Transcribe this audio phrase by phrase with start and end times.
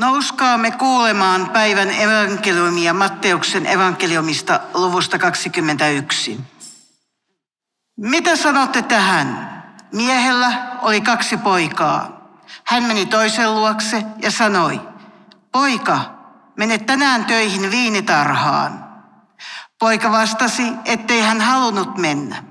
[0.00, 6.40] Nouskaamme kuulemaan päivän evankeliumia Matteuksen evankeliumista luvusta 21.
[7.96, 9.50] Mitä sanotte tähän?
[9.92, 12.30] Miehellä oli kaksi poikaa.
[12.64, 14.80] Hän meni toisen luokse ja sanoi,
[15.52, 16.00] poika,
[16.56, 18.84] mene tänään töihin viinitarhaan.
[19.78, 22.42] Poika vastasi, ettei hän halunnut mennä.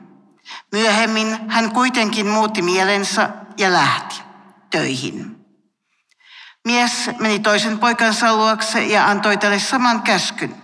[0.71, 4.21] Myöhemmin hän kuitenkin muutti mielensä ja lähti
[4.70, 5.39] töihin.
[6.66, 10.56] Mies meni toisen poikansa luokse ja antoi tälle saman käskyn.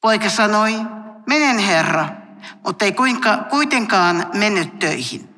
[0.00, 0.72] Poika sanoi,
[1.26, 2.08] menen herra,
[2.64, 2.94] mutta ei
[3.50, 5.28] kuitenkaan mennyt töihin.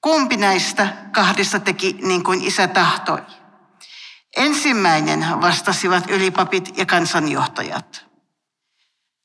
[0.00, 3.22] Kumpi näistä kahdesta teki niin kuin isä tahtoi?
[4.36, 8.06] Ensimmäinen vastasivat ylipapit ja kansanjohtajat.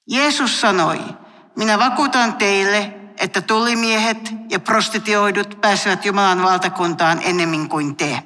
[0.07, 0.99] Jeesus sanoi,
[1.55, 8.23] minä vakuutan teille, että tullimiehet ja prostitioidut pääsevät Jumalan valtakuntaan ennemmin kuin te.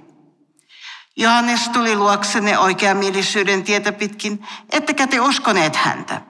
[1.18, 6.22] Johannes tuli luoksenne oikeamielisyyden tietä pitkin, ettekä te uskoneet häntä.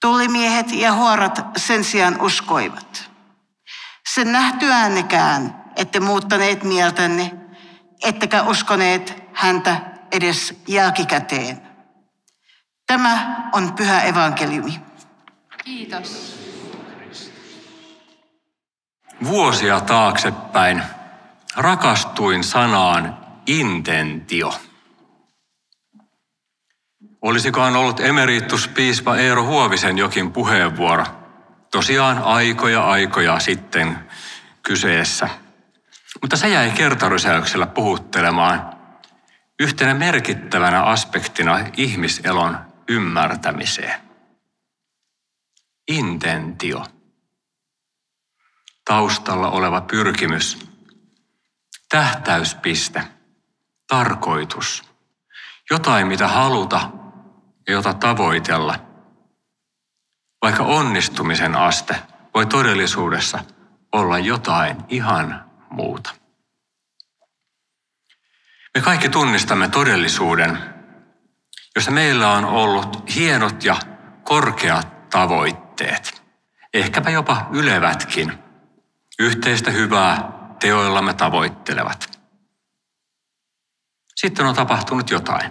[0.00, 3.10] Tullimiehet ja huorat sen sijaan uskoivat.
[4.14, 7.34] Sen nähtyäännekään, ette muuttaneet mieltänne,
[8.04, 9.80] ettekä uskoneet häntä
[10.12, 11.62] edes jälkikäteen.
[12.86, 14.80] Tämä on pyhä evankeliumi.
[15.64, 16.34] Kiitos.
[19.24, 20.82] Vuosia taaksepäin
[21.56, 24.54] rakastuin sanaan intentio.
[27.22, 31.04] Olisikohan ollut emerituspiispa Eero Huovisen jokin puheenvuoro.
[31.70, 33.98] Tosiaan aikoja aikoja sitten
[34.62, 35.28] kyseessä.
[36.22, 38.74] Mutta se jäi kertarysäyksellä puhuttelemaan
[39.60, 44.00] yhtenä merkittävänä aspektina ihmiselon ymmärtämiseen.
[45.88, 46.86] Intentio.
[48.84, 50.66] Taustalla oleva pyrkimys.
[51.88, 53.04] Tähtäyspiste.
[53.88, 54.82] Tarkoitus.
[55.70, 56.90] Jotain, mitä haluta
[57.66, 58.74] ja jota tavoitella.
[60.42, 61.96] Vaikka onnistumisen aste
[62.34, 63.38] voi todellisuudessa
[63.92, 66.14] olla jotain ihan muuta.
[68.74, 70.58] Me kaikki tunnistamme todellisuuden,
[71.76, 73.76] jossa meillä on ollut hienot ja
[74.24, 76.22] korkeat tavoitteet,
[76.74, 78.32] ehkäpä jopa ylevätkin,
[79.18, 82.13] yhteistä hyvää teoillamme tavoittelevat.
[84.16, 85.50] Sitten on tapahtunut jotain.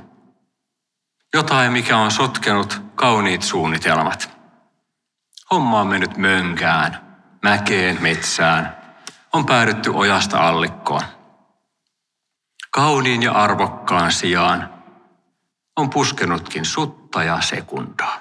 [1.33, 4.31] Jotain, mikä on sotkenut kauniit suunnitelmat.
[5.51, 8.77] Homma on mennyt mönkään, mäkeen, metsään.
[9.33, 11.01] On päädytty ojasta allikkoon.
[12.71, 14.73] Kauniin ja arvokkaan sijaan
[15.75, 18.19] on puskenutkin sutta ja sekundaa.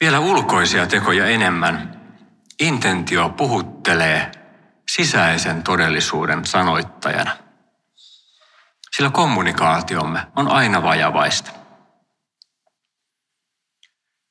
[0.00, 2.02] Vielä ulkoisia tekoja enemmän
[2.60, 4.41] intentio puhuttelee
[4.94, 7.36] sisäisen todellisuuden sanoittajana.
[8.96, 11.50] Sillä kommunikaatiomme on aina vajavaista.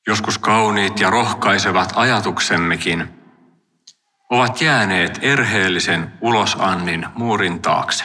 [0.06, 3.20] Joskus kauniit ja rohkaisevat ajatuksemmekin
[4.30, 8.04] ovat jääneet erheellisen ulosannin muurin taakse.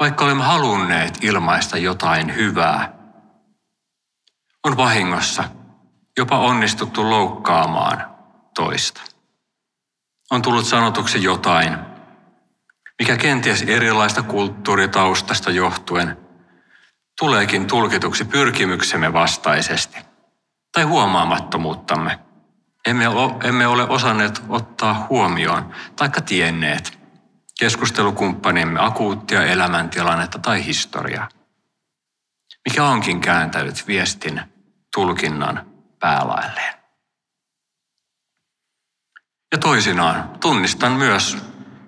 [0.00, 2.92] Vaikka olemme halunneet ilmaista jotain hyvää,
[4.64, 5.44] on vahingossa
[6.16, 8.16] jopa onnistuttu loukkaamaan
[8.54, 9.13] toista.
[10.34, 11.78] On tullut sanotuksi jotain,
[12.98, 16.16] mikä kenties erilaista kulttuuritaustasta johtuen
[17.18, 19.98] tuleekin tulkituksi pyrkimyksemme vastaisesti
[20.72, 22.18] tai huomaamattomuuttamme.
[22.86, 23.04] Emme,
[23.44, 26.98] emme ole osanneet ottaa huomioon taikka tienneet
[27.58, 31.28] keskustelukumppanimme akuuttia elämäntilannetta tai historiaa,
[32.68, 34.40] mikä onkin kääntänyt viestin
[34.94, 35.66] tulkinnan
[36.00, 36.83] päälailleen.
[39.54, 41.38] Ja toisinaan tunnistan myös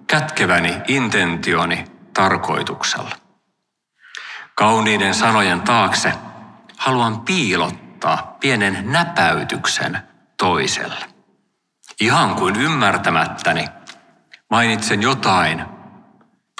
[0.06, 1.84] kätkeväni intentioni
[2.14, 3.16] tarkoituksella.
[4.54, 6.12] Kauniiden sanojen taakse
[6.76, 9.98] haluan piilottaa pienen näpäytyksen
[10.38, 11.04] toiselle.
[12.00, 13.68] Ihan kuin ymmärtämättäni
[14.50, 15.64] mainitsen jotain,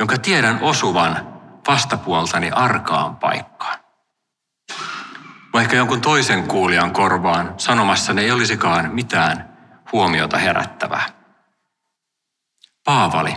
[0.01, 1.39] jonka tiedän osuvan
[1.69, 3.79] vastapuoltani arkaan paikkaan.
[5.53, 9.56] Vaikka jonkun toisen kuulijan korvaan sanomassani ei olisikaan mitään
[9.93, 11.09] huomiota herättävää.
[12.85, 13.35] Paavali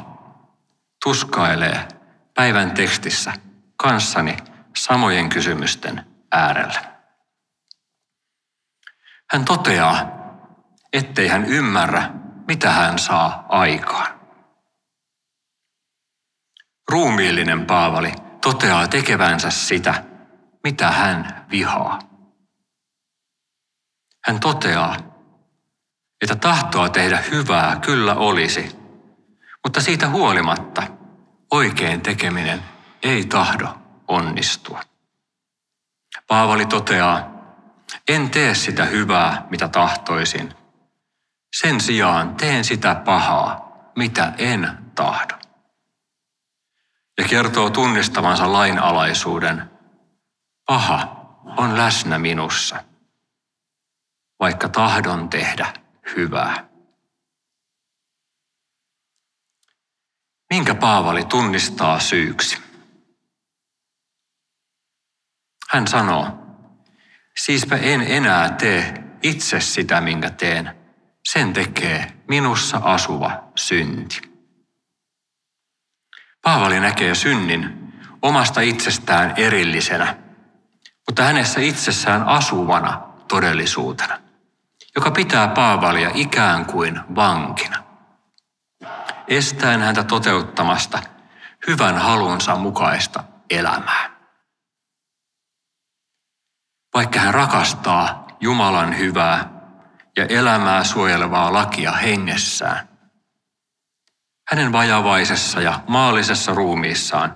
[1.04, 1.88] tuskailee
[2.34, 3.34] päivän tekstissä
[3.76, 4.38] kanssani
[4.76, 7.00] samojen kysymysten äärellä.
[9.32, 10.10] Hän toteaa,
[10.94, 12.10] ettei hän ymmärrä,
[12.48, 14.20] mitä hän saa aikaan.
[16.92, 20.04] Ruumiillinen Paavali toteaa tekevänsä sitä,
[20.64, 22.00] mitä hän vihaa.
[24.26, 24.96] Hän toteaa,
[26.22, 28.76] että tahtoa tehdä hyvää kyllä olisi,
[29.64, 30.84] mutta siitä huolimatta
[31.52, 32.64] oikein tekeminen
[33.04, 33.68] ei tahdo
[34.08, 34.82] onnistua.
[36.28, 37.30] Paavali toteaa,
[38.08, 40.54] en tee sitä hyvää, mitä tahtoisin.
[41.60, 45.34] Sen sijaan teen sitä pahaa, mitä en tahdo.
[47.18, 49.70] Ja kertoo tunnistavansa lainalaisuuden.
[50.66, 51.20] Paha
[51.58, 52.84] on läsnä minussa,
[54.40, 55.74] vaikka tahdon tehdä
[56.16, 56.70] hyvää.
[60.50, 62.58] Minkä Paavali tunnistaa syyksi?
[65.70, 66.28] Hän sanoo,
[67.38, 70.76] siispä en enää tee itse sitä, minkä teen.
[71.30, 74.22] Sen tekee minussa asuva synti.
[76.42, 80.18] Paavali näkee synnin omasta itsestään erillisenä,
[81.08, 84.22] mutta hänessä itsessään asuvana todellisuutena,
[85.00, 87.84] joka pitää Paavalia ikään kuin vankina
[89.28, 91.00] estäen häntä toteuttamasta
[91.68, 94.10] hyvän halunsa mukaista elämää.
[96.94, 99.50] Vaikka hän rakastaa Jumalan hyvää
[100.18, 102.90] ja elämää suojelevaa lakia hengessään,
[104.48, 107.36] hänen vajavaisessa ja maallisessa ruumiissaan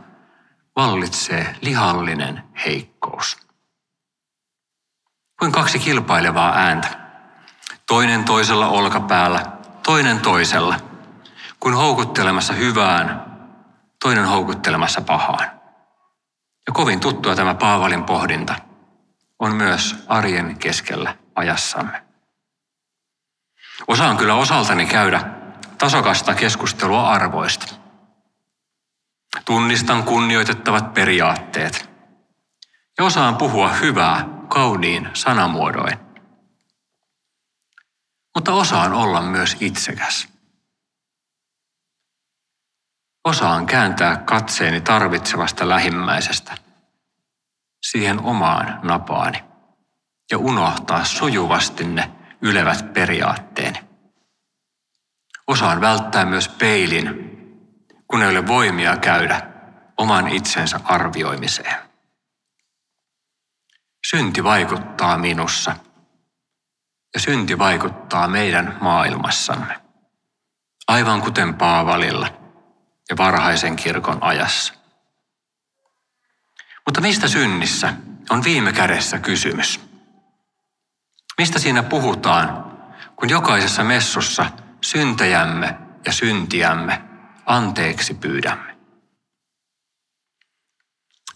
[0.76, 3.38] vallitsee lihallinen heikkous.
[5.40, 7.03] Kuin kaksi kilpailevaa ääntä.
[7.94, 9.46] Toinen toisella olkapäällä,
[9.84, 10.80] toinen toisella–
[11.60, 13.26] kuin houkuttelemassa hyvään,
[14.04, 15.52] toinen houkuttelemassa pahaan.
[16.68, 18.56] Ja kovin tuttua tämä Paavalin pohdinta
[19.40, 22.04] on myös arjen keskellä ajassamme.
[23.88, 25.22] Osaan kyllä osaltani käydä
[25.78, 27.76] tasokasta keskustelua arvoista.
[29.46, 31.90] Tunnistan kunnioitettavat periaatteet.
[32.98, 36.13] Ja osaan puhua hyvää kauniin sanamuodoin.
[38.36, 40.28] Mutta osaan olla myös itsekäs.
[43.26, 46.58] Osaan kääntää katseeni tarvitsevasta lähimmäisestä
[47.82, 49.44] siihen omaan napaani
[50.32, 53.80] ja unohtaa sujuvasti ne ylevät periaatteeni.
[55.48, 57.08] Osaan välttää myös peilin,
[58.08, 59.42] kun ei ole voimia käydä
[59.98, 61.76] oman itsensä arvioimiseen.
[64.10, 65.76] Synti vaikuttaa minussa
[67.14, 69.82] ja synti vaikuttaa meidän maailmassamme.
[70.88, 72.28] Aivan kuten Paavalilla–
[73.10, 74.74] ja varhaisen kirkon ajassa.
[76.86, 77.94] Mutta mistä synnissä
[78.30, 79.80] on viime kädessä kysymys?
[81.38, 82.78] Mistä siinä puhutaan,
[83.16, 84.46] kun jokaisessa messussa
[84.82, 87.02] syntejämme ja syntiämme
[87.46, 88.78] anteeksi pyydämme?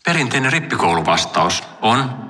[0.05, 2.26] Perinteinen rippikouluvastaus on,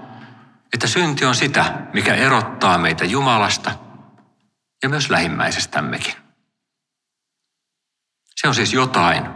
[0.74, 3.72] että synti on sitä, mikä erottaa meitä Jumalasta
[4.84, 6.14] ja myös lähimmäisestämmekin.
[8.36, 9.30] Se on siis jotain,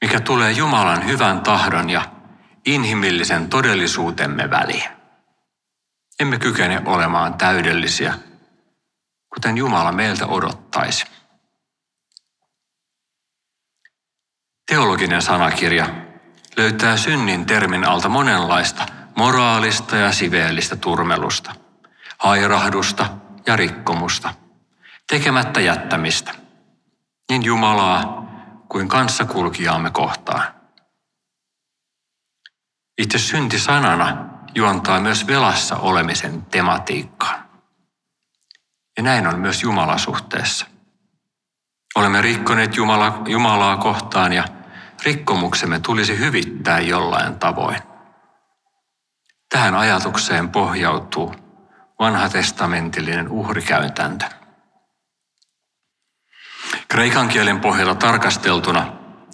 [0.00, 2.02] mikä tulee Jumalan hyvän tahdon ja
[2.66, 4.90] inhimillisen todellisuutemme väliin.
[6.20, 8.14] Emme kykene olemaan täydellisiä,
[9.34, 11.04] kuten Jumala meiltä odottaisi.
[14.66, 15.86] Teologinen sanakirja
[16.56, 18.86] löytää synnin termin alta monenlaista
[19.16, 21.54] moraalista ja siveellistä turmelusta,
[22.18, 23.06] hairahdusta
[23.46, 24.34] ja rikkomusta,
[25.08, 26.34] tekemättä jättämistä–
[27.32, 28.26] niin Jumalaa
[28.68, 30.42] kuin kanssakulkijaamme kohtaan.
[32.98, 37.44] Itse synti sanana juontaa myös velassa olemisen tematiikkaan.
[38.96, 40.66] Ja näin on myös Jumalasuhteessa.
[41.94, 44.44] Olemme rikkoneet Jumala, Jumalaa kohtaan ja
[45.04, 47.78] rikkomuksemme tulisi hyvittää jollain tavoin.
[49.52, 51.34] Tähän ajatukseen pohjautuu
[51.98, 54.26] vanhatestamentillinen uhrikäytäntö.
[56.88, 58.92] Kreikan kielen pohjalta tarkasteltuna,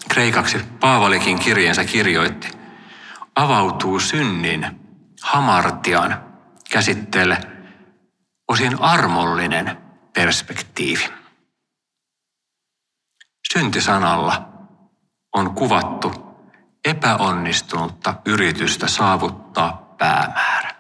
[0.08, 2.48] kreikaksi Paavalikin kirjeensä kirjoitti,
[3.37, 4.80] avautuu synnin
[5.22, 6.25] hamartian
[6.70, 7.38] käsitteelle
[8.48, 9.78] osin armollinen
[10.14, 11.04] perspektiivi.
[13.52, 14.48] Syntisanalla
[15.34, 16.12] on kuvattu
[16.84, 20.71] epäonnistunutta yritystä saavuttaa päämäärä.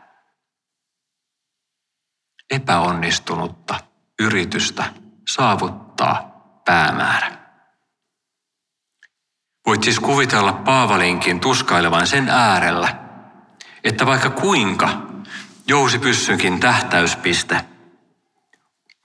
[2.50, 3.80] Epäonnistunutta
[4.20, 4.84] yritystä
[5.28, 7.38] saavuttaa päämäärä.
[9.66, 12.96] Voit siis kuvitella Paavalinkin tuskailevan sen äärellä,
[13.84, 14.88] että vaikka kuinka
[15.66, 17.64] jousi pyssynkin tähtäyspiste,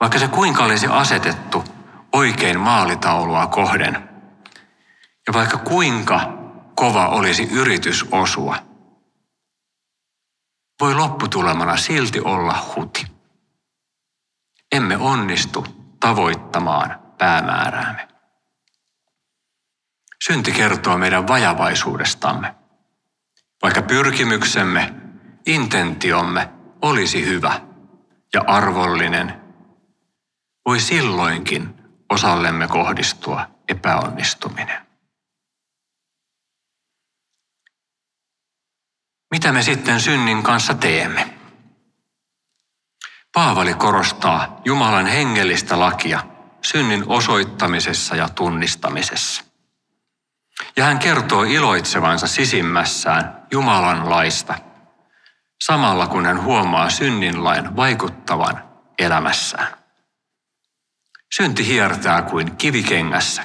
[0.00, 1.64] vaikka se kuinka olisi asetettu
[2.12, 4.08] oikein maalitaulua kohden,
[5.26, 6.20] ja vaikka kuinka
[6.74, 8.56] kova olisi yritys osua,
[10.80, 13.06] voi lopputulemana silti olla huti.
[14.72, 15.66] Emme onnistu
[16.00, 18.08] tavoittamaan päämääräämme.
[20.26, 22.54] Synti kertoo meidän vajavaisuudestamme.
[23.62, 24.94] Vaikka pyrkimyksemme,
[25.46, 26.50] intentiomme
[26.82, 27.60] olisi hyvä
[28.34, 29.40] ja arvollinen,
[30.66, 31.74] voi silloinkin
[32.10, 34.53] osallemme kohdistua epäonnistuminen.
[39.34, 41.34] Mitä me sitten synnin kanssa teemme?
[43.32, 46.20] Paavali korostaa Jumalan hengellistä lakia
[46.62, 49.44] synnin osoittamisessa ja tunnistamisessa.
[50.76, 54.54] Ja hän kertoo iloitsevansa sisimmässään Jumalan laista,
[55.64, 58.64] samalla kun hän huomaa synninlain vaikuttavan
[58.98, 59.76] elämässään.
[61.36, 63.42] Synti hiertää kuin kivikengässä,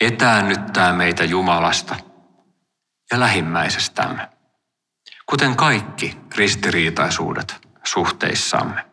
[0.00, 1.96] etäännyttää meitä Jumalasta
[3.10, 4.39] ja lähimmäisestämme,
[5.30, 8.84] kuten kaikki ristiriitaisuudet suhteissamme.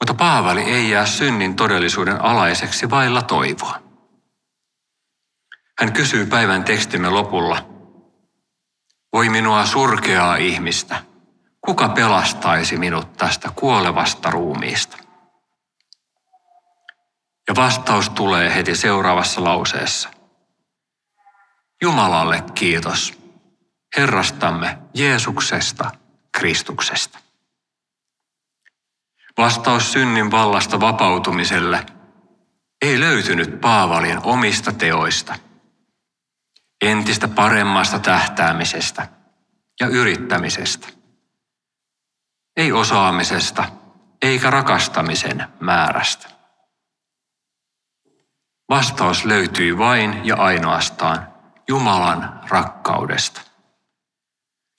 [0.00, 3.82] Mutta Paavali ei jää synnin todellisuuden alaiseksi vailla toivoa.
[5.78, 7.68] Hän kysyy päivän tekstimme lopulla,
[9.12, 11.02] voi minua surkeaa ihmistä,
[11.60, 14.96] kuka pelastaisi minut tästä kuolevasta ruumiista?
[17.48, 20.08] Ja vastaus tulee heti seuraavassa lauseessa.
[21.82, 23.15] Jumalalle kiitos,
[23.96, 25.90] Herrastamme Jeesuksesta,
[26.32, 27.18] Kristuksesta.
[29.38, 31.86] Vastaus synnin vallasta vapautumiselle
[32.82, 35.34] ei löytynyt Paavalin omista teoista,
[36.80, 39.08] entistä paremmasta tähtäämisestä
[39.80, 40.88] ja yrittämisestä.
[42.56, 43.64] Ei osaamisesta
[44.22, 46.28] eikä rakastamisen määrästä.
[48.68, 51.28] Vastaus löytyy vain ja ainoastaan
[51.68, 53.40] Jumalan rakkaudesta,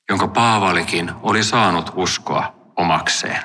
[0.09, 3.41] jonka Paavalikin oli saanut uskoa omakseen.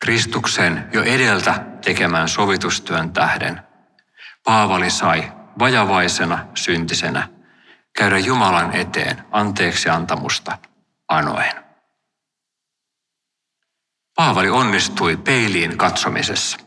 [0.00, 3.62] Kristuksen jo edeltä tekemän sovitustyön tähden
[4.44, 7.28] Paavali sai vajavaisena syntisenä
[7.96, 10.58] käydä Jumalan eteen anteeksi antamusta
[11.08, 11.64] anoen.
[14.14, 16.58] Paavali onnistui peiliin katsomisessa.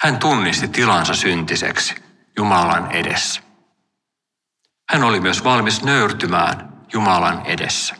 [0.00, 1.94] Hän tunnisti tilansa syntiseksi
[2.36, 3.45] Jumalan edessä.
[4.90, 7.94] Hän oli myös valmis nöyrtymään Jumalan edessä.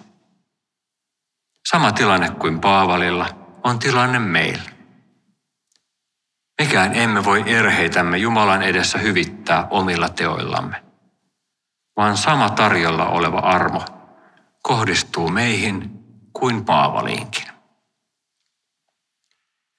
[1.69, 3.27] Sama tilanne kuin Paavalilla
[3.65, 4.71] on tilanne meillä.
[6.61, 10.85] Mekään emme voi erheitämme Jumalan edessä hyvittää omilla teoillamme,
[11.97, 13.85] vaan sama tarjolla oleva armo
[14.63, 15.91] kohdistuu meihin
[16.33, 17.49] kuin Paavaliinkin.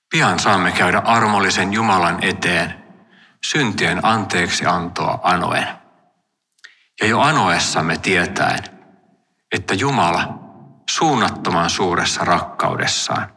[0.09, 2.83] Pian saamme käydä armollisen Jumalan eteen
[3.45, 5.86] syntien anteeksi antoa anoen.
[7.01, 8.63] Ja jo anoessamme tietäen,
[9.51, 10.39] että Jumala
[10.89, 13.33] suunnattoman suuressa rakkaudessaan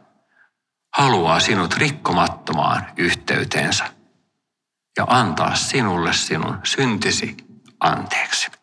[0.97, 3.85] haluaa sinut rikkomattomaan yhteyteensä
[4.97, 7.37] ja antaa sinulle sinun syntisi
[7.79, 8.60] anteeksi.